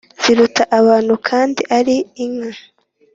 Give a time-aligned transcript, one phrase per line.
[0.21, 1.95] ziruta abantu kandi ari
[2.25, 2.51] inka